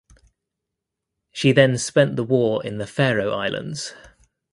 [1.31, 3.93] She then spent the War in the Faroe Islands.